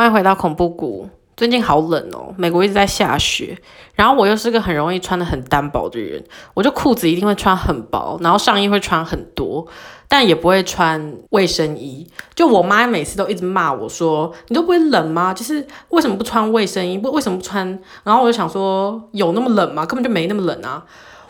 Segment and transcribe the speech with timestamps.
[0.00, 1.06] 欢迎回到恐怖谷。
[1.36, 3.58] 最近好冷哦，美国一直在下雪，
[3.92, 9.66] 然后我又是个很容易穿得很单薄的人，我就裤子一定会穿很薄，然后上衣会穿很多，
[10.08, 12.08] 但也不会穿卫生衣。
[12.34, 15.34] 就我妈每次都一直骂我说：“你都不会冷吗？
[15.34, 16.96] 就是为什么不穿卫生衣？
[16.96, 17.66] 不为什么不穿？”
[18.02, 19.84] 然后我就想说：“有那么冷吗？
[19.84, 20.82] 根本就没那么冷啊。”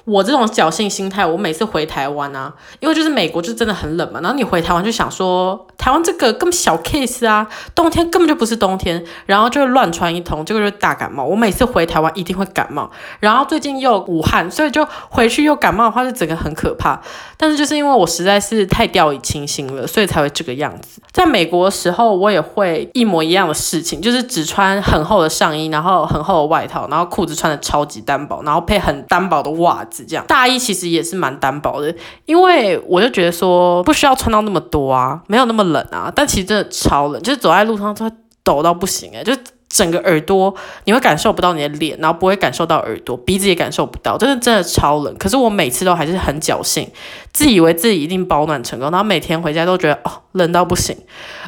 [0.05, 11.25] 我这种侥幸心态，我每次回台湾啊，因为就是美国就真的很冷嘛，然后你回台湾就想说，台湾这个根本小 case 啊，冬天根本就不是冬天，然后就会乱穿一通，结果就大感冒。
[11.25, 17.01] 我每次回台湾一定会感冒，然后最近又武汉，所以就回去又感冒的话，就整个很可怕。
[17.37, 21.01] 但是就是因为我实在是太掉以轻心了，所以才会这个样子。
[21.13, 31.95] 在美国的时候，我也会一模一样的事情，就是只穿很厚的上衣，然后很厚的外套，然后裤子穿的超级单薄，然后配很单薄的袜子这样大衣其实也是蛮单薄的，
[32.27, 39.33] 因为我就觉得说不需要穿到那么多啊，没有那么冷啊，但其实真的超冷，就是走在路上都会抖到不行哎，就。
[39.73, 40.53] 整个耳朵
[40.85, 45.17] 你会感受不到你的脸，然后不会感受到耳朵，鼻子也感受不到，真的真的超冷。
[45.17, 46.91] 可是我每次都还是很侥幸，
[47.33, 50.97] 自以为自己一定保暖成功，然后每天回家都觉得哦冷到不行。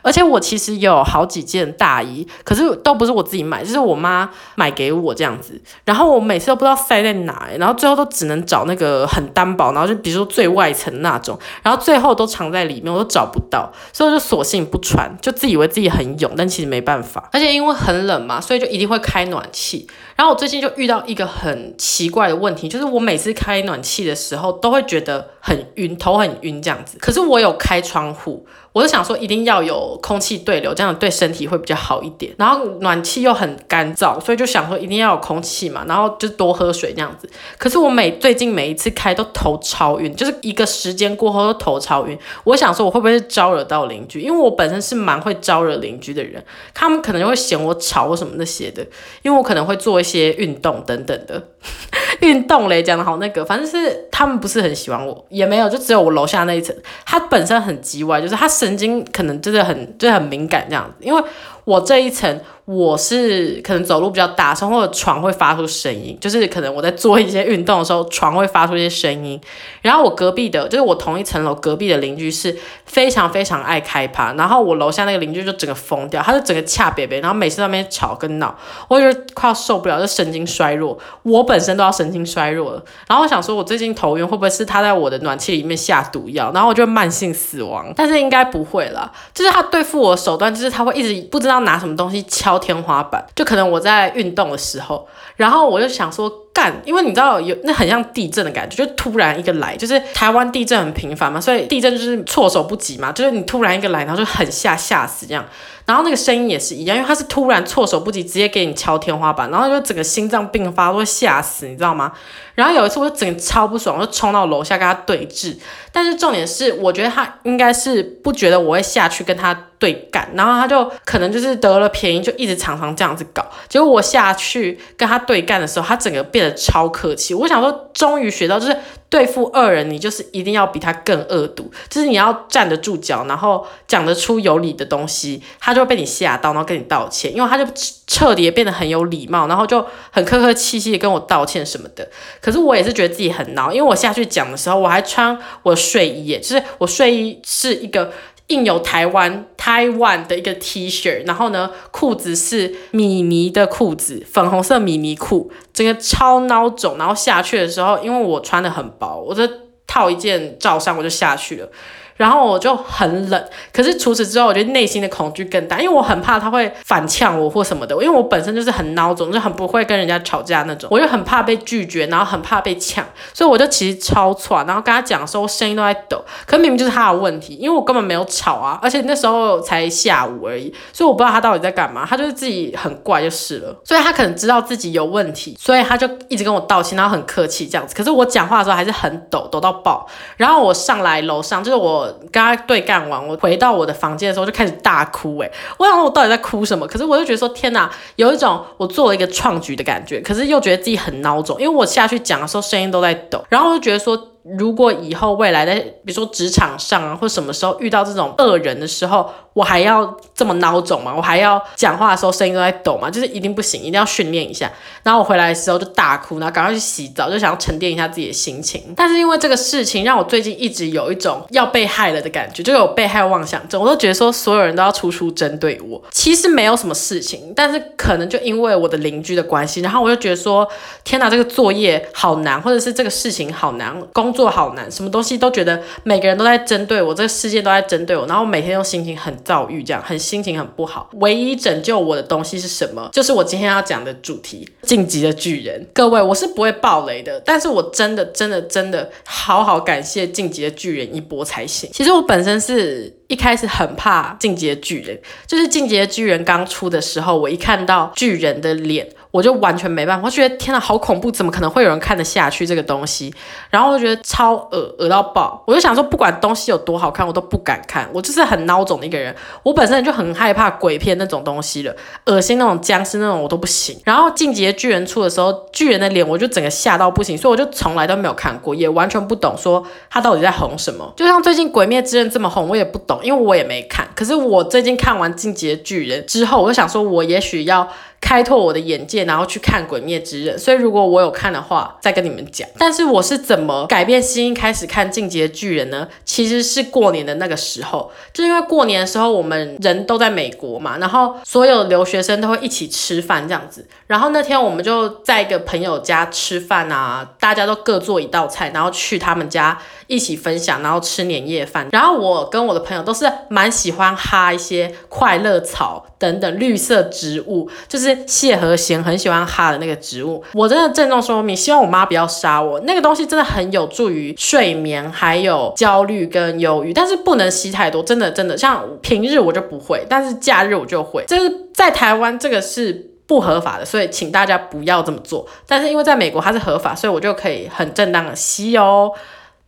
[0.02, 5.60] 而且我其实有好几件大衣，可是都不是我自己买，就是我妈买给我这样子。
[5.84, 17.30] 然后我每次都不知道塞在哪，然后最后都只能找那个很单薄，然后就比如说最外层那种，然后最后都藏在里面，我都找不到，所以我就索性不穿，就自以为自己很勇，但其实没办法。
[17.32, 18.02] 而且因为很。
[18.02, 19.86] 冷嘛，所以就一定会开暖气。
[20.22, 26.96] 然后我最近就遇到一个很奇怪的问题，就是我每次开暖气的时候都会觉得很晕，头很晕这样子。
[27.00, 28.46] 可是我有开窗户。
[28.74, 32.32] 我就想说，一定要有空气对流，这样对身体会比较好一点。
[32.38, 37.28] 然后暖气又很干燥，所以就想说一定要有空气嘛，然后就多喝水这样子。
[37.58, 42.18] 可是我每最近每一次开都头超晕，就是一个时间过后都头超晕。
[42.44, 44.22] 我想说我会不会是招惹到邻居？
[44.22, 48.82] 因为我本身是蛮会招惹邻居的人，他们可能就会嫌我吵什么那些的，
[49.20, 51.42] 因为我可能会做一些些运动等等的。
[52.20, 61.22] 运动嘞，讲的好那个，反正是他们不是很喜欢我，也没有，就只有我楼下那一层，他本身很叽歪，就是他神经可能真的很，就是很敏感这样子，因为
[61.64, 62.40] 我这一层。
[62.72, 69.38] 我是可能走路比较大声，或者床会发出声音，就是可能我在做一些运动的时候，床会发出一些声音。
[69.82, 72.56] 然后我隔壁的，就是我同一层楼隔壁的邻居是
[72.86, 78.56] 非常非常爱开趴，然后我楼下那个邻居就整个疯掉，他就整个恰北北，然后每次在那边吵跟闹，
[78.88, 80.98] 我就快要受不了，就神经衰弱。
[81.24, 87.92] 我本身都要神经衰弱了，然后我想说，我最近头晕会不会是他在我的暖气里面下毒药，然后我就慢性死亡？
[87.94, 92.61] 但是应该不会啦，就是他对付我的手段，就是他会一直不知道拿什么东西敲。
[92.62, 95.06] 天花板，就可能我在运动的时候，
[95.36, 105.44] 然后我就想说干，因为你知道有那很像地震的感觉，就突然一个来，就是台湾地震很频繁嘛，所以地震就是措手不及嘛，就是你突然一个来，然后就很吓吓死这样，
[105.86, 112.12] 然后那个声音也是一样，因为它是突然措手不及，直接给你敲天花板，然后就整个心脏病发，都会吓死，你知道吗？
[112.54, 115.56] 然后有一次我就整超不爽，我就冲到楼下跟他对峙。
[115.90, 123.42] 但是重点是，我觉得他应该是不觉得我会下去跟他对干，然后他就可能就是得了便宜，就一直常常这样子搞。
[123.68, 127.34] 结果我下去跟他对干的时候，他整个变得超客气。
[127.34, 128.76] 我想说，终于学到就是
[129.08, 137.66] 对付恶人，你就是一定要比他更恶毒，就是你要站得住脚，然后讲得出有理的东西，他就会被你吓到，然后跟你道歉，因为他就
[138.06, 142.08] 彻底变得很有礼貌，然后就很客客气气的跟我道歉什么的。
[142.40, 148.10] 可是我也是觉得自己很孬，因为我下去讲的时候，我还穿我睡衣，就是我睡衣是一个
[148.48, 156.96] 印有台湾台湾的一个 T 恤，然后呢，裤子是米妮的裤子，粉红色米妮裤，整个超孬种。
[156.98, 159.48] 然后下去的时候，因为我穿的很薄，我就
[159.86, 161.68] 套一件罩衫，我就下去了。
[162.16, 190.06] 然后我就很冷，可是除此之外，我觉得内心的恐惧更大，因为我很怕他会反呛我或什么的，因为我本身就是很孬种，就很不会跟人家吵架那种，我就很怕被拒绝，然后很怕被呛，所以我就其实超喘，然后跟他讲的时候声音都在抖，可明明就是他的问题，因为我根本没有吵啊，而且那时候才下午而已，所以我不知道他到底在干嘛，他就是自己很怪就是了，所以他可能知道自己有问题，所以他就一直跟我道歉，然后很客气这样子，可是我讲话的时候还是很抖，抖到爆，
[190.36, 192.01] 然后我上来楼上就是我。
[192.02, 196.86] 我跟他对干完，我回到我的房间的时候就开始大哭，哎，我想说我到底在哭什么？
[196.86, 204.28] 可是我就觉得说天呐，有一种我做了一个创举的感觉，可是又觉得自己很孬种，因为我下去讲的时候声音都在抖，然后我就觉得说。
[204.58, 211.12] 如果以后未来在比如说职场上啊，或什么时候遇到这种恶人的时候，我还要这么孬种吗？
[211.14, 213.10] 我还要讲话的时候声音都在抖吗？
[213.10, 214.70] 就是一定不行，一定要训练一下。
[215.02, 218.82] 然后我回来的时候就大哭，然后赶快去洗澡，就想要沉淀一下自己的心情。
[218.96, 223.80] 但是因为这个事情，让我最近一直有一种要被害了的感觉，就有被害妄想症。
[223.80, 230.66] 我都觉得说所有人都要处处针对我，其实没有什么事情，但是可能就因为我的邻居的关系，然后我就觉得说，
[231.04, 241.10] 天哪，这个作业好难，或者是这个事情好难，工作好难，什么东西都觉得每个人都在针对我，这个世界都在针对我，然后每天都心情很躁郁，这样很心情很不好。
[241.14, 243.08] 唯一拯救我的东西是什么？
[243.12, 245.86] 就是我今天要讲的主题——晋级的巨人。
[245.92, 251.90] 各位，我是不会爆雷的，但是我真的真的真的好好感谢晋级的巨人一波才行。
[251.92, 253.16] 其实我本身是。
[253.28, 263.34] 一开始很怕进击的巨人，就是进击的巨人刚出的时候，我一看到巨人的脸，我就完全没办法，我觉得天哪，好恐怖，怎么可能会有人看得下去这个东西？
[263.70, 271.96] 然后我就觉得超恶，恶到爆，我就想说，不管东西有多好看，我都不敢看，我就是很孬种的一个人，我本身就很害怕鬼片那种东西了，
[272.26, 273.98] 恶心那种僵尸那种我都不行。
[274.04, 281.10] 然后进击的巨人出的时候，巨人的脸我就整个吓到不行，所以我就从来都没有看过，也完全不懂说他到底在红什么。
[281.16, 283.18] 就像最近鬼灭之刃这么红，我也不懂。
[283.22, 287.88] 因为我也没看，可是我最近看完《进击的巨人》之后，我就想说，我也许要
[288.22, 290.56] 开拓我的眼界，然后去看《鬼灭之刃》。
[290.58, 292.66] 所以如果我有看的话，再跟你们讲。
[292.78, 296.08] 但是我是怎么改变心开始看《进击的巨人》呢？
[296.24, 303.86] 其实是过年的那个时候，就因为过年的时候我们人都在美国嘛，然后所有留学生都会一起吃饭这样子。
[304.06, 309.78] 然后那天我们就在一个朋友家吃饭啊，大家都各做一道菜，然后去他们家。
[310.08, 311.88] 一起分享，然后吃年夜饭。
[311.90, 320.42] 然后我跟我的朋友都是蛮喜欢哈一些快乐草等等绿色植物，就是谢和弦很喜欢哈的那个植物。
[320.54, 322.80] 我真的郑重说明，希望我妈不要杀我。
[322.80, 328.02] 那个东西真的很有助于睡眠，还有焦虑跟忧郁，但是不能吸太多。
[328.02, 331.24] 真的真的，像平日我就不会，但是假日我就会。
[331.26, 335.46] 就是在台湾这个是不合法的，所以请大家不要这么做。
[335.66, 339.12] 但是因为在美国它是合法，所以我就可以很正当的吸哦。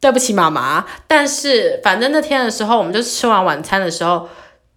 [0.00, 0.84] 对不起，妈妈。
[1.06, 4.28] 但是反正那天的时候，我们就吃完晚餐的时候，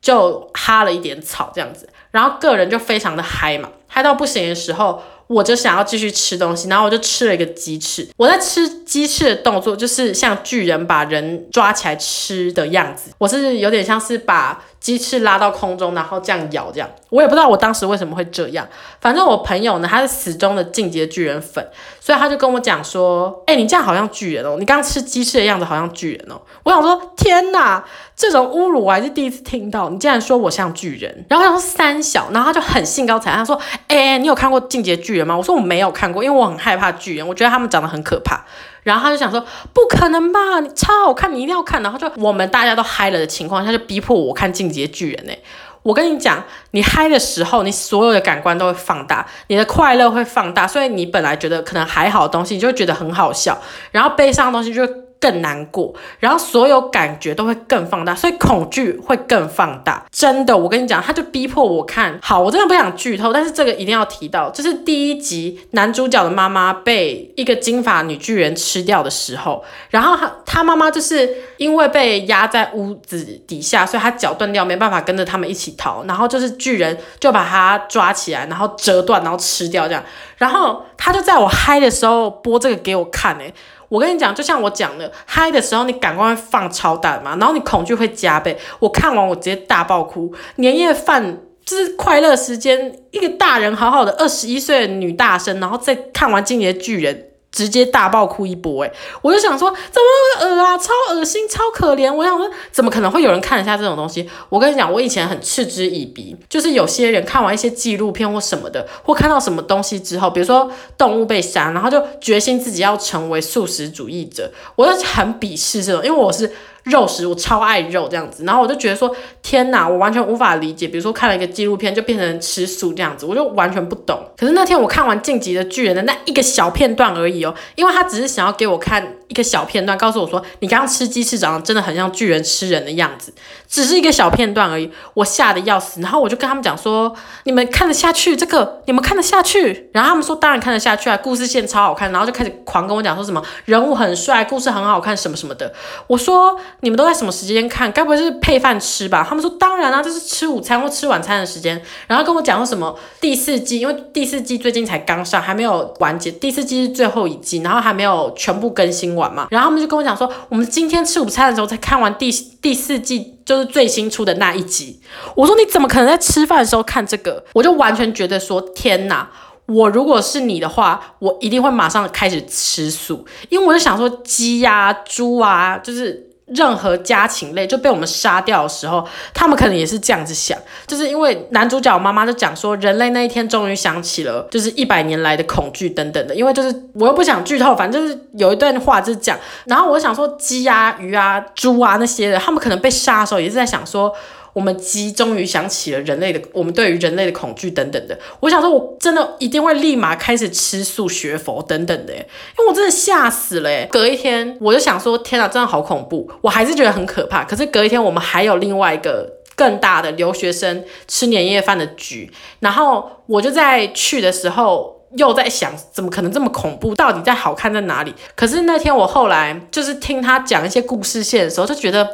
[0.02, 8.08] 就哈了一点草这样子，然后个人就非常的嗨嘛，嗨到不行的时候，我就想要继续吃东西，然后我就吃了一个鸡翅。
[8.18, 14.62] 我在吃鸡翅的动作，就是像巨人把人抓起来吃的样子，我是有点像是把。
[14.80, 18.66] 鸡翅拉到空中，然后这样咬，这样我也不知道我当时为什么会这样。
[19.02, 21.68] 反正我朋友呢，他是死忠的进击的巨人粉，
[22.00, 27.84] 所以他就跟我讲说：“哎、你这样好像巨人哦，你刚吃鸡翅的样子好像巨人哦。”我想说：“天哪，
[28.16, 38.44] 这种侮辱我还是第一次听到，你竟然说我像巨人。”然后他说三小，然后他就很兴高采烈，他说：“哎、你有看过进击的巨人吗？”我说：“我没有看过，因为我很害怕巨人，我觉得他们长得很可怕。”
[38.84, 39.40] 然后他就想说，
[39.74, 41.82] 不可能吧，你超好看，你一定要看。
[41.82, 45.42] 然后就我们大家都嗨了的情况下，就逼迫我看《进击的巨人》欸。
[45.84, 53.58] 我跟你讲，你嗨的时候，你所有的感官都会放大，你的快乐会放大，所以你本来觉得可能还好东西，你就会觉得很好笑，
[53.92, 55.07] 然后悲伤的东西就。
[55.20, 60.06] 更难过，然后所有感觉都会更放大，所以恐惧会更放大。
[60.12, 62.18] 真的，我跟你讲，他就逼迫我看。
[62.22, 80.04] 好，我真的不想剧透，但是这个一定要提到，就是第一集男主角的妈妈被一个金发女巨人吃掉的时候，然后他他妈妈就是因为被压在屋子底下，所以他脚断掉，没办法跟着他们一起逃，然后就是巨人就把他抓起来，然后折断，然后吃掉这样。
[80.38, 83.52] 然后他就在我嗨的时候播这个给我看，欸，
[83.90, 88.58] 我跟你讲，就像我讲的，嗨的时候你感官会放超大嘛，然后你恐惧会加倍。
[88.80, 90.34] 我看完我直接大爆哭。
[90.56, 97.16] 年夜饭就是快乐时间，一个大人好好的二十一岁的女大生，然后再看完《进击的巨人》。
[97.58, 102.14] 直接大爆哭一波诶，我就想说怎么会恶啊，超恶心，超可怜。
[102.14, 104.30] 我想说怎么可能会有人看得下这种东西？
[104.50, 116.54] 我跟你讲，我以前很嗤之以鼻，就是有些人看完一些纪录片或什么的，或看到什么东西之后，比如说动物被杀，然后就决心自己要成为素食主义者，我就很鄙视这种，因为我是。
[116.90, 120.88] 肉食，我超爱肉这样子，然后我就觉得说，天哪，我完全无法理解。
[120.88, 124.20] 比如说看了一个纪录片，就变成吃素这样子，我就完全不懂。
[124.38, 133.34] 可是那天我看完《晋级的巨人》的那一个小片段而已哦，因为他只是想要给我看一个小片段，告诉我说，你刚刚吃鸡翅长得真的很像巨人吃人的样子，
[133.68, 136.02] 只是一个小片段而已，我吓得要死。
[136.02, 138.82] 然后我就跟他们讲说，你们看得下去这个？
[138.86, 139.90] 你们看得下去？
[139.94, 145.74] 然后他们说当然看得下去啊，故事线超好看，然后就开始狂跟我讲说什么人物很帅，故事很好看，什么什么的。
[146.08, 146.58] 我说。
[146.82, 147.92] 你们都在什么时间看？
[147.92, 149.26] 该不会是配饭吃吧？
[149.28, 151.82] 他们说当然、啊，这是吃午餐或吃晚餐的时间。
[152.08, 156.32] 然后跟我讲说什么第四季，因为第四季最近才刚上，还没有完结。
[156.32, 162.32] 第四季是最后一季，然后还没有全部更新晚嘛，然后他们就跟我讲说，我们今天吃午餐的时候才看完第
[162.62, 165.02] 第四季，就是最新出的那一集。
[165.36, 167.44] 我说你怎么可能在吃饭的时候看这个？
[167.54, 169.28] 我就完全觉得说，天哪！
[169.66, 176.27] 我如果是你的话，我一定会马上开始吃素，因为我就想说，鸡呀、猪啊，就是。
[176.48, 186.34] 任何家禽类就被我们杀掉的时候，他们可能也是这样子想，就是因为男主角妈妈就讲说，人类那一天终于想起了，就是一百年来的恐惧等等的。
[186.34, 194.14] 因为就是我又不想剧透，反正就是有一段话就是讲，然后我想说，鸡啊、鱼啊、猪啊那些的，他们可能被杀的时候也是在想说。
[194.58, 198.18] 我们鸡终于想起了人类的，我们对于人类的恐惧等等的。
[198.40, 202.20] 我想说，我真的一定会立马开始吃素学佛等等的，因
[202.58, 203.86] 为我真的吓死了。
[203.86, 206.28] 隔一天，我就想说，天啊，真的好恐怖！
[206.42, 207.44] 我还是觉得很可怕。
[207.44, 216.96] 可是隔一天，我们还有另外一个更大的留学生吃年夜饭的局，然后我就在去的时候又在想，怎么可能这么恐怖？
[216.96, 218.12] 到底在好看在哪里？
[218.36, 222.12] 可是那天我后来就是听他讲一些故事线的时候，就觉得。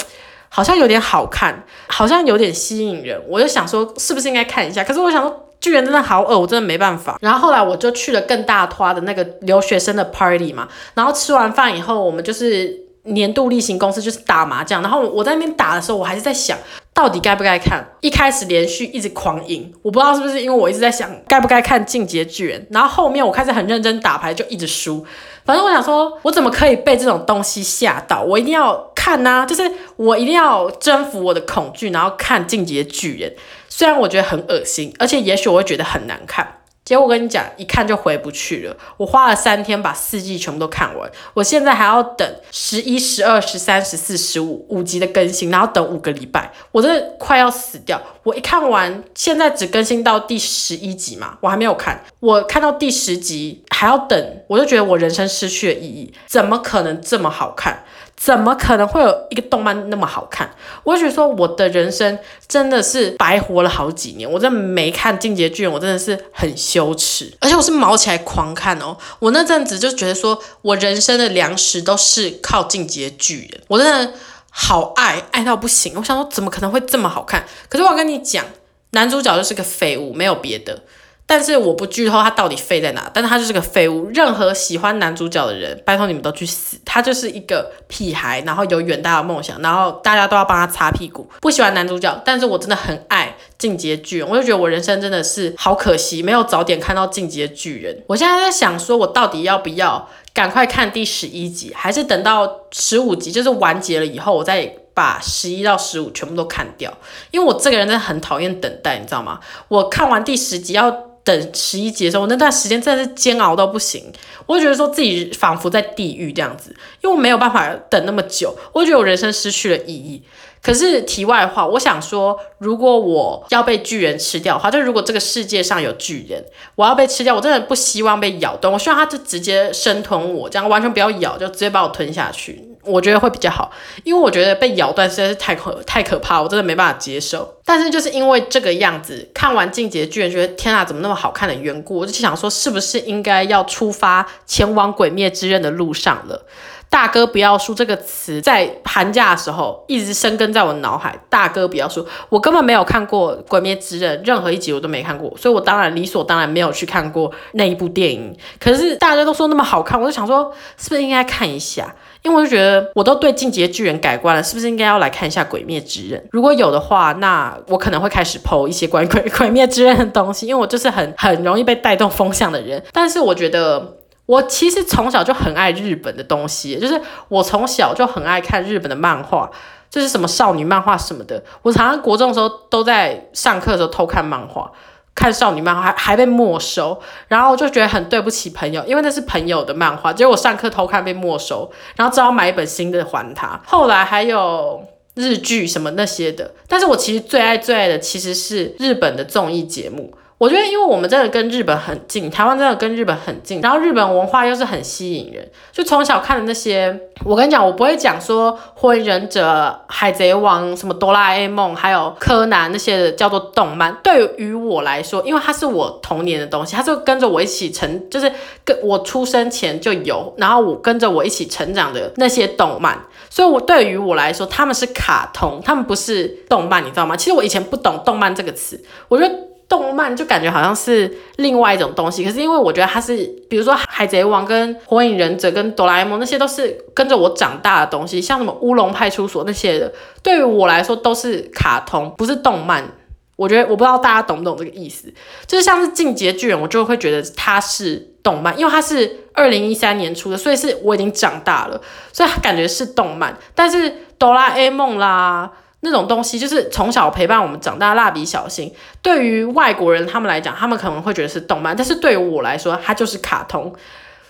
[0.56, 4.84] 好像有点好看，好像有点吸引人，我就想说是不是应该看一下？
[4.84, 7.18] 可是我想说巨人真的好恶，我真的没办法。
[7.22, 12.72] 然后后来我就去了更大花的那个留学生的 party 嘛，然后吃完饭以后，我们就是
[13.06, 14.84] 年度例行公事就是打麻将。
[14.84, 16.56] 然后我在那边打的时候，我还是在想
[16.94, 17.84] 到底该不该看。
[18.02, 22.68] 一开始连续一直狂赢，我不知道是不是因为我一直在想该不该看进击巨人。
[22.70, 25.04] 然后后面我开始很认真打牌，就一直输。
[25.46, 28.22] 反正我想说，我怎么可以被这种东西吓到？
[28.22, 33.30] 我一定要看呐、啊，就是我一定要征服我的恐惧，然后看《进击的巨人》。
[33.68, 36.60] 虽然我觉得很恶心，而且也许我会觉得很难看。
[36.86, 38.76] 结果我跟你讲，一看就回不去了。
[38.98, 48.02] 我花了三天把四季全部都看完，我现在还要等十一、十二、十三、十四、十五五集的更新，然后等五个礼拜，我真的快要死掉。
[48.24, 52.04] 我一看完，现在只更新到第十一集嘛，我还没有看。
[52.20, 56.14] 我看到第十集还要等，我就觉得我人生失去了意义。
[56.28, 57.84] 怎么可能这么好看？
[58.16, 60.50] 怎么可能会有一个动漫那么好看？
[60.84, 64.32] 我就觉得说，我的人生真的是白活了好几年。
[64.32, 68.96] 我真的没看《进击的巨人》，我真的是很羞耻，而且我是毛起来狂看哦。
[69.20, 74.14] 我那阵子就觉得说，我人生的粮食都是靠《进击的巨人》，我真的
[74.52, 75.94] 好爱，爱到不行。
[75.98, 77.44] 我想说，怎么可能会这么好看？
[77.68, 78.46] 可是我要跟你讲，
[78.92, 80.84] 男主角就是个废物，没有别的。
[81.26, 84.10] 但是我不剧透他到底废在哪，但是他就是个废物。
[84.14, 86.78] 任何喜欢男主角的人，拜托你们都去死。
[86.86, 91.28] 他就是一个屁孩，然后有远大的梦想，然后大家都要帮他擦屁股。
[91.42, 98.04] 不喜欢男主角，但是我真的很爱进击的巨人，我就觉得我人生真的是好可惜，没有早点看到进击的巨人。
[98.08, 106.96] 我现在在想说，我到底要不要赶快看第十一集，还是等到十五集就是完结了以后，我再把十一到十五全部都看掉？
[107.32, 109.40] 因为我这个人真的很讨厌等待，你知道吗？
[109.70, 111.13] 我看完第十集要。
[111.24, 114.12] 等十一集的时候，我那段时间真的是煎熬到不行，
[114.46, 120.22] 我就觉得说自己仿佛在地狱这样子，因为我没有办法等那么久，我觉得我人生失去了意义。
[120.62, 126.42] 可是题外话，我想说，如果我要被巨人吃掉的话，就如果这个世界上有巨人，
[126.76, 132.73] 我要被吃掉，我真的不希望被咬断，我希望他就直接生吞我，这样完全不要咬，就直接把我吞下去。
[132.84, 133.72] 我觉得会比较好，
[134.04, 137.54] 因为我觉得被咬断实在是太可太可怕，我真的没办法接受。
[137.66, 146.46] 但是就是因为这个样子，看完《进击的巨人》，觉得天啊，怎么那么好看的缘故，我就想说，是不是应该要出发前往《鬼灭之刃》的路上了？
[146.94, 151.20] 大哥不要输这个词，在寒假的时候一直生根在我脑海。
[151.28, 158.38] 大哥不要输，我根本没有看过《鬼灭之刃》，任何一集我都没看过，所以我当然理所当然没有去看过那一部电影。
[158.60, 161.96] 可是大家都说那么好看，我就想说，是不是应该看一下？
[162.22, 166.20] 因为我就觉得，我都对《进阶巨人》改观了，是不是应该要来看一下《鬼灭之刃》？
[166.30, 172.84] 如果有的话，那我可能会开始剖一些关于《鬼鬼灭之刃》的东西，因为我就是很很容易被带动风向的人。
[172.94, 179.50] 但是我觉得，我其实从小就很爱日本的东西，就是我从小就很爱看日本的漫画，
[179.90, 181.44] 就是什么少女漫画什么的。
[181.62, 184.72] 我常常国中的时候都在上课的时候偷看漫画。
[185.16, 193.62] 看少女漫画还还被没收，然后我就觉得很对不起朋友，因为那是朋友的漫画，结果我上课偷看被没收，然后只好买一本新的还他。
[193.64, 200.12] 后来还有日剧什么那些的，但是我其实最爱最爱的其实是日本的综艺节目。
[200.40, 209.48] 我觉得，因为我们真的跟日本很近，台湾真的跟日本很近，然后日本文化又是很吸引人，就从小看的那些，我跟你讲，我不会讲说《火影忍者》
[209.88, 213.96] 《海贼王》什么《哆啦 A 梦》还有《柯南》那些的叫做动漫。
[214.04, 218.30] 对于我来说，因为它是我童年的东西，它就跟着我一起成，就是
[218.66, 223.00] 跟我出生前就有，然后我跟着我一起成长的那些动漫，
[223.30, 227.16] 所以我对于我来说，他们是卡通，他们不是动漫，你知道吗？
[227.16, 229.34] 其实我以前不懂动漫这个词，我觉得。
[229.74, 233.18] 动漫就感觉好像是另外一种东西，可是因为我觉得它是，
[233.50, 242.88] 比如说《海贼王》跟《火影忍者》跟《哆啦 A 梦》那些都是跟着我长大的东西，像什么《乌龙派出所》那些的，对于我来说都是卡通，不是动漫。
[243.36, 245.12] 我觉得我不知道大家懂不懂这个意思，
[245.48, 253.36] 就是像是《进击巨人》，我就会觉得它是动漫，因为它是二零一三年出的，所以是我已经长大了，所以感觉是动漫。
[253.56, 253.90] 但是
[254.20, 255.52] 《哆啦 A 梦》啦。
[255.84, 263.74] 那种东西就是从小陪伴我们长大，蜡笔小新，对于外国人他们来讲，他们可能会觉得是动漫，但是对于我来说，它就是卡通。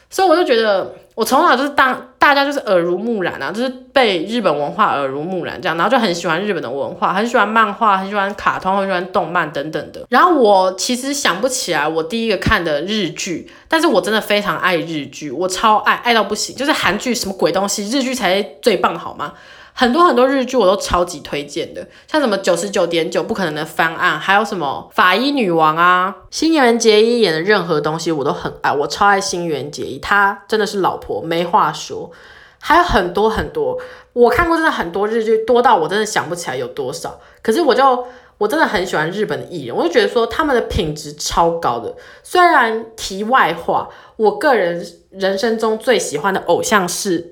[0.10, 10.05] 所以我就觉得，我从小就是当大家就是耳濡目染啊，就是被日本文化耳濡目染这样，然后就很喜欢日本的文化，很喜欢漫画，很喜欢卡通，很喜欢动漫等等的。
[10.10, 19.33] 然后我其实想不起来我第一个看的日剧，但是我真的非常爱日剧，我超爱，爱到不行，就是韩剧什么鬼东西，日剧才最棒好吗？
[19.75, 32.12] 很多很多日剧我都超级推荐的，像什么九十九点九不可能的翻案，还有什么法医女王啊，新垣结衣演的任何东西我都很爱，我超爱新垣结衣，她真的是老婆没话说。
[32.60, 33.77] 还有很多很多，
[34.13, 37.20] 我看过真的很多日剧，多到我真的想不起来有多少。
[37.42, 38.06] 可是我就
[38.38, 41.94] 我真的很喜欢日本的艺人，我就觉得说他们的品质超高的。
[42.24, 47.32] 虽然题外话，我个人人生中最喜欢的偶像是。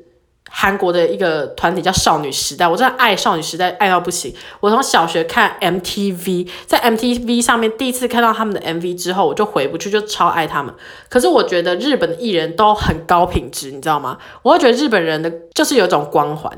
[0.54, 4.36] 韩国的一个团体叫少女时代，我真的爱少女时代爱到不行。
[4.60, 10.72] 我从小学看 MTV，在 MTV 上面第一次看到他们的 MV 之后，我就回不去，就超爱他们。
[11.10, 14.18] 可是我觉得日本的艺人都很高品质，你知道吗？
[14.42, 16.52] 我会觉得日本人的就是有一种光环，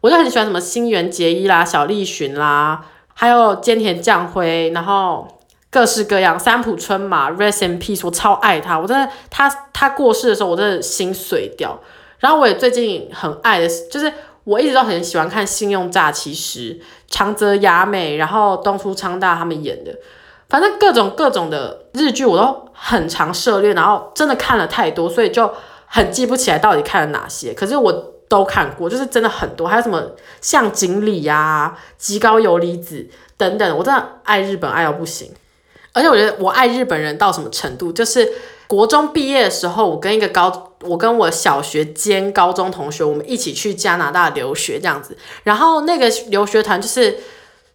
[0.00, 5.26] 我就很喜欢什么新垣结衣啦、小栗旬啦，还有菅田将晖，然后
[5.68, 8.78] 各式各样三浦春马，Rest in Peace，我超爱他。
[8.78, 11.78] 我真的他他过世的时候，我真的心碎掉。
[12.22, 14.12] 然后我也最近很爱的，就是
[14.44, 19.92] 我一直都很喜欢看《信用诈欺师》，长泽雅美，然后东出昌大他们演的，
[20.48, 25.52] 反正各种各种的日剧我都很常涉猎，然后真的看了太多，所以就
[25.86, 27.52] 很记不起来到底看了哪些。
[27.52, 27.92] 可是我
[28.28, 33.04] 都看过，就是真的很多，还有什么像锦鲤呀、极高游离子
[33.36, 35.28] 等等，我真的爱日本爱到不行。
[35.92, 38.32] 而且我觉得我爱日本人到什么程度，就是。
[38.72, 45.14] 国中毕业的时候，我跟一个高，我跟我小学兼高中同学，我们一起去加拿大留学这样子。
[45.42, 47.18] 然后那个留学团就是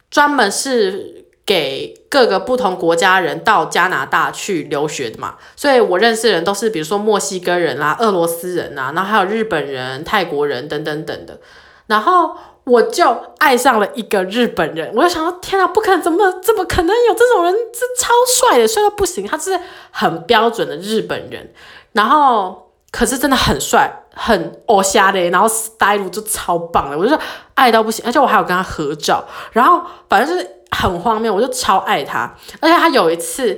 [0.09, 5.35] 专门是给各个不同国家人到加拿大去留学的嘛。
[5.55, 11.39] 所以我认识的人都是比如说墨西哥人啦、俄罗斯人啊，然后还有日本人、泰国人等等等的。
[11.85, 12.35] 然后。
[12.67, 17.55] 我就爱上了一个日本人，我就想说，天啊，不可能，怎么怎么可能有这种人？
[17.71, 19.25] 这超帅的，帅到不行。
[19.25, 19.57] 他是
[19.89, 21.49] 很标准的日本人，
[21.93, 27.17] 然后可是真的很帅，很欧夏的，然后 style 就超棒的，我就说
[27.53, 28.03] 爱到不行。
[28.05, 32.35] 而且我还有跟他合照，然后反正就是很荒谬，我就超爱他。
[32.59, 33.57] 而且他有一次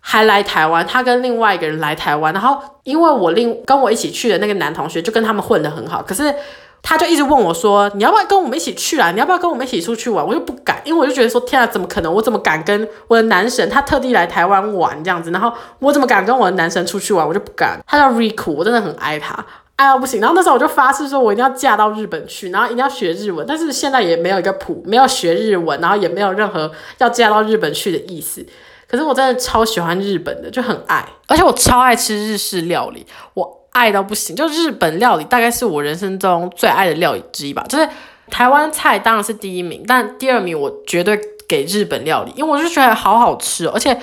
[0.00, 6.34] 还来台湾，他跟另外一个人来台湾，然后因为我另跟我一起去的那个男同学就跟他们混得很好，可是。
[6.82, 9.10] 他就一直问我说：“你要不要跟我们一起去啊？
[9.12, 12.12] 你要不要跟我们一起出去玩？”我就不敢，因为我就觉得说：“天啊，怎么可能？
[12.12, 13.68] 我怎么敢跟我的男神？
[13.70, 17.26] 他特地来台湾玩这样子，然后我怎么敢跟我的男神出去玩？
[17.26, 19.44] 我就不敢。”他叫 Riku，我真的很爱他，
[19.76, 20.20] 爱到不行。
[20.20, 23.46] 然后那时候我就发誓说，我一定要嫁到日本去，然后一定要学日文。
[23.46, 28.44] 但是现在也没有一个谱，没有学日文，然后也没有任何要嫁到日本去的意思。
[28.88, 33.59] 可是我真的超喜欢日本的，就很爱，而且我超爱吃日式料理，我。
[33.72, 37.64] 爱到不行，就日本料理大概是我人生中最爱的料理之一吧。
[37.68, 37.88] 就是
[38.28, 43.72] 台湾菜当然是第一名，但第二名我绝对给日本料理，因为我就觉得好好吃哦。
[43.74, 43.96] 而且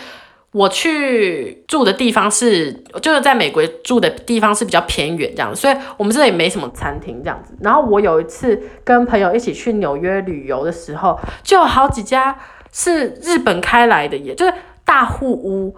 [0.51, 7.53] 我去住的地方是，就是在美国住的地方是比较偏远这样，所以我们这里没什么餐厅这样子。
[7.61, 12.37] 然后我有一次跟朋友一起去纽约旅游的时候，就有好几家
[12.71, 14.53] 是日本开来的，也就是
[14.85, 15.75] 大户屋。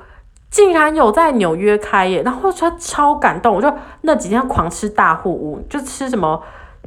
[0.52, 6.42] 竟然有在纽约开耶，然后他超感动，我就那几天狂吃大户屋，就吃什么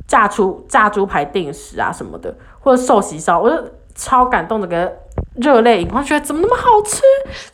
[0.09, 3.57] 炸猪炸猪排定食啊什么的，或者寿喜烧，我就
[3.95, 4.93] 超感动的，个
[5.37, 7.03] 热泪盈眶，觉得怎么那么好吃？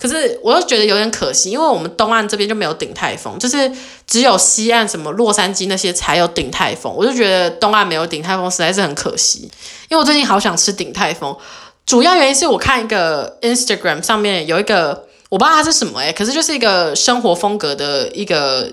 [0.01, 3.71] 可是我又觉得有点可惜，因为我们东岸这边就没有鼎泰丰，就是
[4.07, 9.51] 只有西岸什么洛杉矶那些才有鼎泰丰，我就觉得东岸没有鼎泰丰实在是很可惜，
[9.91, 11.37] 因为我最近好想吃鼎泰丰，
[11.85, 15.07] 主要原因是我看一个 Instagram 上面有一个。
[15.29, 18.73] 我不知道他是什么诶、可是就是一个生活风格的一个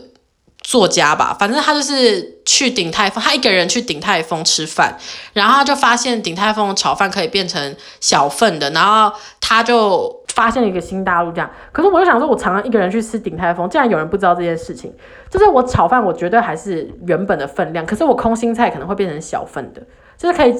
[0.59, 1.35] 作家吧。
[1.37, 4.97] 反正他就是去鼎泰丰，他一个人去鼎泰丰吃饭，
[5.33, 11.49] 然后他就发现鼎泰丰炒饭可以变成小份的，然后他就发现一个新大陆这样。
[11.73, 14.93] 可是我就想说，我常常一个人去吃鼎泰丰，竟然有人不知道这件事情。
[15.29, 19.81] 就是我炒饭，我绝对还是原本的分量，可是我空心菜可能会变成小份的，
[20.17, 20.55] 就是可以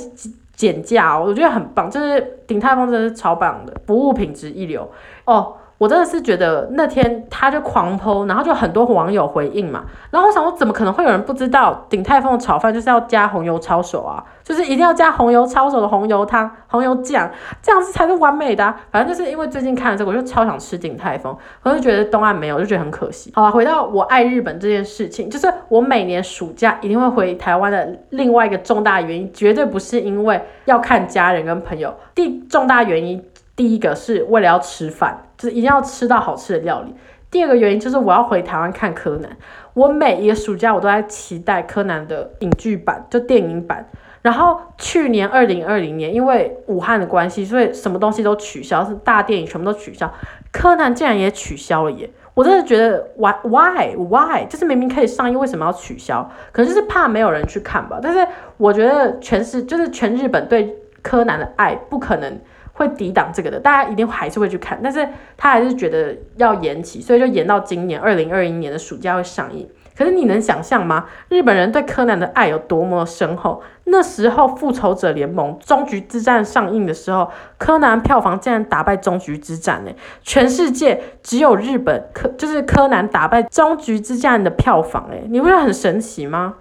[0.55, 4.91] 减价哦，我觉得很棒，就是鼎泰丰真的是超棒的，服务品质一流
[5.23, 5.55] 哦。
[5.78, 17.30] 我真的是觉得那天他就狂 po，然后就很多网友回应嘛，然后我想说怎么可能会有人不知道鼎泰丰的炒饭就是要加红油抄手啊，就是一定要加红油抄手的红油汤、红油酱，
[17.62, 18.80] 这样子才是完美的啊。
[18.90, 23.34] 反正就是因为最近看了这个，我就超想吃鼎泰丰，我就觉得东岸没有，就觉得很可惜。
[23.36, 33.22] 好了，回到我爱日本这件事情，就是我每年暑假一定会回台湾的另外一个重大原因，绝对不是因为要看家人跟朋友，第重大原因。
[33.58, 36.93] 第一个是为了要吃饭，就是一定要吃到好吃的料理。
[37.32, 39.30] 第二个原因就是我要回台湾看柯南，
[39.74, 43.89] 我每一个暑假我都在期待柯南的影剧版，就电影版。
[44.21, 50.12] 然后去年二零二零年，因为武汉的关系，所以什么东西都取消，是大电影全部都取消，
[50.52, 52.10] 柯南竟然也取消了耶！
[52.34, 56.28] 我真的觉得 why why why，就是明明可以上映，为什么要取消？
[56.52, 58.00] 可能就是怕没有人去看吧。
[58.02, 58.26] 但是
[58.58, 62.39] 我觉得全是就是全日本对柯南的爱不可能。
[62.78, 69.68] 会抵挡这个的，大家一定还是会去看，但是他还是觉得要延期，所以就延到今年二零二一年的暑假会上映。
[69.98, 71.06] 可是你能想象吗？
[71.30, 73.64] 日本人对柯南的爱有多么深厚？
[73.86, 79.96] 那时候《复仇者联盟：终局之战》上映的时候，柯南票房竟然打败《终局之战》诶！
[80.22, 86.56] 全世界只有日本柯就是柯南打败《终局之战》的票房，诶，你不觉得很神奇吗？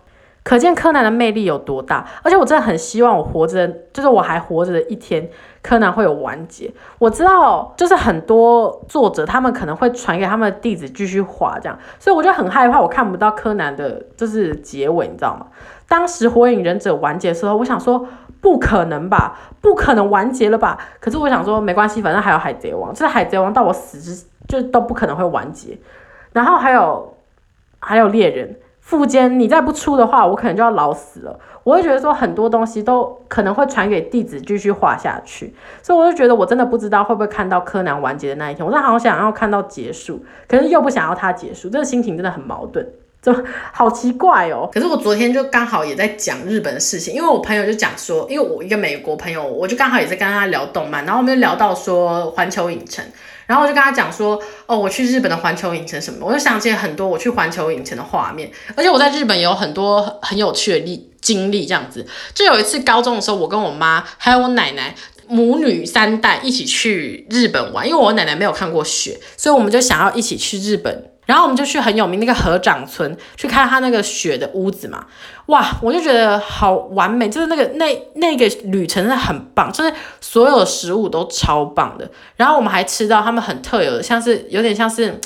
[0.44, 5.26] 可见柯南的魅力有多大，而且我真的很希望我活着，就是我还活着的一天，
[5.62, 6.70] 柯南会有完结。
[6.98, 15.46] 我知道，就是很多作者他们可能会传给他们的弟子继续画这样，所以我就很害怕我看不到柯南的，就是结尾，你知道吗？
[15.88, 18.06] 当时火影忍者完结的时候，我想说
[18.42, 20.78] 不可能吧，不可能完结了吧？
[21.00, 25.78] 可是我想说没关系，反正还有海贼王，就是海贼王到我死之就都不可能会完结。
[26.32, 27.16] 然后还有
[27.80, 28.58] 还有猎人。
[28.84, 31.40] 富坚，你再不出的话，我可能就要老死了。
[31.62, 38.64] 我会觉得说很多东西都可能会传给弟子继续画下去，所以我就觉得我真的不知道会不会看到柯南完结的那一天。
[38.64, 42.86] 我真的好想要看到结束，可是又不想要它结束，这个心情真的很矛盾，
[43.22, 43.34] 就
[43.72, 44.68] 好奇怪哦。
[44.70, 53.02] 可是我昨天就刚好也在讲日本的事情，因为我朋友就讲说，因为我一个美国朋友，我就刚好也在跟他聊动漫，然后我们就聊到说环球影城。
[53.46, 62.06] 然后我就跟他讲说，哦，我去日本的环球影城什么，我就想起很多我去环球影城的画面，而且我在日本也有很多很有趣的历经历，这样子。
[62.34, 64.94] 就有一次高中的时候，我跟我妈还有我奶奶
[65.26, 71.10] 母女三代一起去日本玩，因为我奶奶没有看过雪，所以我们就想要一起去日本。
[71.26, 75.06] 然后我们就去很有名那个合掌村去看他那个雪的屋子嘛，
[75.46, 82.10] 哇，我就觉得好完美，就是那个那那个旅程是很棒，就是所有食物都超棒的。
[82.36, 85.18] 然后我们还吃到他们很特有的，像是有点像是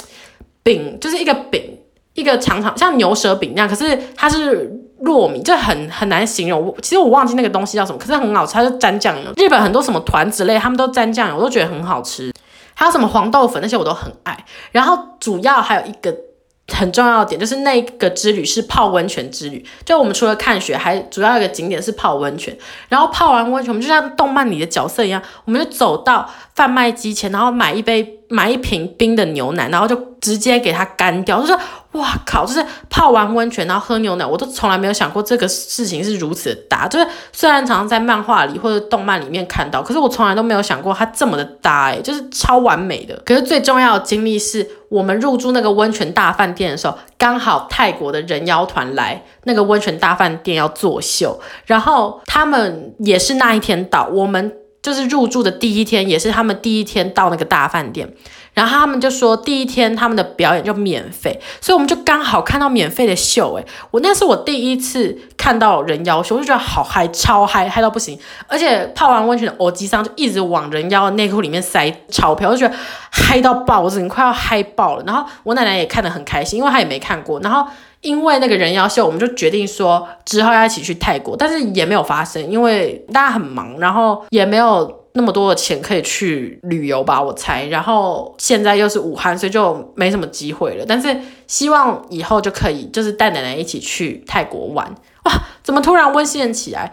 [0.63, 1.79] 饼，就是一个饼，
[2.15, 4.71] 一个长长像牛舌饼那样，可是它是
[5.03, 6.75] 糯米，就很很难形容。
[6.83, 9.33] 其实我忘记那个东西叫什么，可是很好吃，它就沾酱油。
[9.37, 12.33] 日本很多什么团子类，他们都沾酱油，我都觉得很好吃。
[12.79, 16.15] 还有什么黄豆粉那些我都很爱，然后主要还有一个
[16.73, 19.67] 很重要的点，就是那个之旅是泡温泉之旅。
[19.85, 22.57] 就我们除了看雪，还主要一个景点是泡温泉。
[22.89, 31.59] 然后泡完温泉，我们就像动漫里的角色一样，我们就走到贩卖机前，然后买一杯买一瓶冰的牛奶，然后就直接给它干掉，就说。
[31.99, 32.47] 哇靠！
[32.47, 36.89] 就是泡完温泉然后喝牛奶，我都从来没有想过这个事情是如此的大。
[36.89, 43.21] 就是虽然常常在漫画里或者动漫里面看到，可是我从来都没有想过它这么的大哎，就是超完美的。
[43.27, 58.15] 可是最重要的经历是我们入住那个温泉大饭店的时候，刚好泰国的人妖团来那个温泉大饭店要作秀，然后他们也是那一天到，我们就是入住的第一天，也是他们第一天到那个大饭店。
[58.55, 63.55] 然后他们就说第一天他们的表演就免费，所以我们就刚好看到免费的秀。
[63.55, 68.19] 诶，我那是我第一次看到人妖秀，我就觉得好嗨，超嗨，嗨到不行。
[68.47, 72.75] 而且泡完温泉的欧吉桑就一直往人妖内裤里面塞钞票，我就觉得
[73.11, 75.05] 嗨到爆，我整个快要嗨爆了。
[75.07, 77.39] 然后我奶奶也看得很开心，因为她也没看过。
[77.41, 77.65] 然后
[78.01, 84.98] 因为那个人妖秀，我们就决定说之后要一起去泰国，但是也没有发生，因为大家很忙，然后也没有。
[85.13, 87.67] 那么多的钱可以去旅游吧，我猜。
[87.67, 90.85] 然后现在又是武汉，所以就没什么机会了。
[90.87, 91.17] 但是
[91.47, 94.87] 希望以后就可以，就是带奶奶一起去泰国玩。
[95.25, 96.93] 哇，怎么突然温馨起来？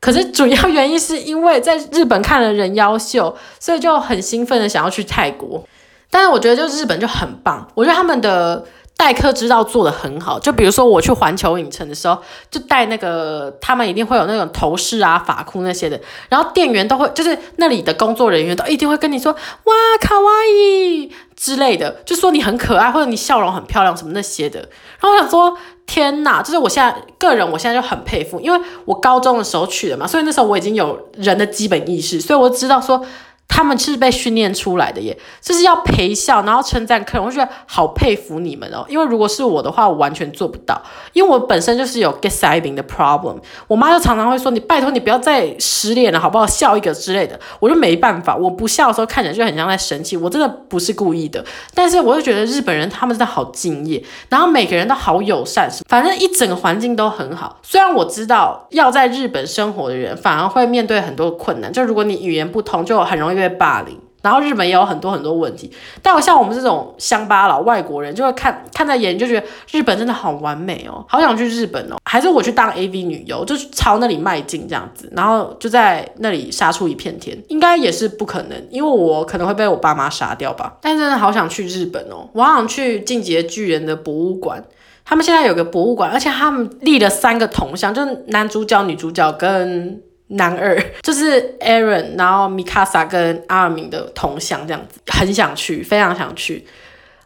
[0.00, 5.66] 可是主要原因是因为在日本看了人妖秀，所以就很兴奋的想要去泰国。
[6.10, 8.64] 但是我觉得就日本就很棒，我觉得他们的。
[8.96, 12.16] 待客之道做得很好，就比如说我去环球影城的时候，
[12.50, 24.60] 就带那个他们一定会有那种头饰啊、发箍那些的，然后店员都会，就是那里的工作人员都一定会跟你说，哇，卡哇伊，之类的，就说你很可爱或者你笑容很漂亮什么那些的。
[24.60, 33.04] 然后我想说，天哪，就是我现在个人，我现在就很佩服，因为我高中的时候去的嘛，所以那时候我已经有人的基本意识，所以我知道说。
[33.48, 38.84] 他们是被训练出来的耶，就是要陪笑，然后称赞客人，我觉得好佩服你们哦。
[38.88, 40.78] 因为如果是我的话，我完全做不到，
[41.12, 43.36] 因为我本身就是有 gaslighting 的 problem。
[43.68, 46.46] 我妈就常常会说：“你拜托你不要再失恋了，好不好？
[46.46, 50.16] 笑一个之类的。”我就没办法，我不笑的时候看起来就很像在生气。
[50.16, 57.60] 我真的不是故意的，但是我就觉得日本人他们真的好敬业，然后每个人都好友善，反正一整个环境都很好。
[57.62, 63.35] 虽然我知道要在日本生活的人反而会面对很多困难，就如果你语言不通，就很容易。
[63.36, 65.70] 被霸凌，然后日本也有很多很多问题，
[66.02, 84.64] 但我像我们这种乡巴佬外国人，就会看看在眼，就觉得日本真的好完美哦，好想去日本哦，还是我去当 AV 女优，就朝那里迈进这样子，然后就在那里杀出一片天，应该也是不可能，因为我可能会被我爸妈杀掉吧，但真的好想去日本哦，我好想去进击的巨人的博物馆，
[85.04, 90.02] 他们现在有个博物馆，而且他们立了三个铜像，就是男主角、女主角跟。
[90.28, 96.66] 男二 就是 Aaron，然后米卡萨跟阿尔敏的同乡这样子，很想去，非常想去。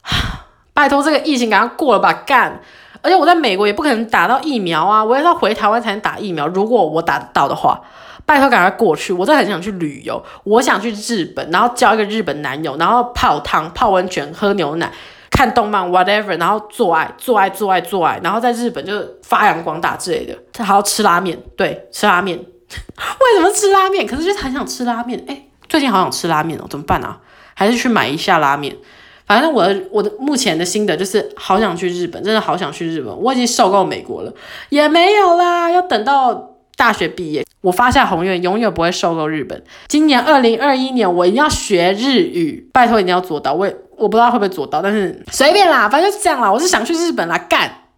[0.72, 2.60] 拜托，这个疫情赶快过了吧，干！
[3.02, 6.46] 而且我在美国也不可能打到疫苗啊，我也要回台湾才能打疫苗。
[6.48, 7.80] 如果我打得到的话，
[8.26, 9.12] 拜托赶快过去。
[9.12, 14.92] 我真的很想去旅游，我想去日本，然后交一个日本男友，然后泡汤、泡温泉、喝牛奶、
[15.30, 20.36] 看动漫，whatever，然后做爱、做爱、做爱、做爱，然后在日本就发扬光大之类的。
[20.62, 22.38] 还要吃拉面，对，吃拉面。
[23.20, 24.06] 为什么吃拉面？
[24.06, 25.22] 可是就是很想吃拉面。
[25.26, 27.18] 哎、最近好想吃拉面哦，怎么办啊？
[27.54, 28.76] 还是去买一下拉面。
[29.26, 33.16] 反正我的我的目前的心得就是，好想去日本，真的好想去日本。
[33.16, 34.32] 我已经受够美国了，
[34.70, 37.44] 也没有啦，要等到大学毕业。
[37.60, 39.62] 我发下宏愿，永远不会受够日本。
[39.86, 43.52] 今年二零二一年，我一定要学日语，拜托一定要做到。
[43.52, 46.50] 我也我不知道会不会做到，但是随便啦，反正就是这样啦。
[46.50, 47.79] 我是想去日本啦，干。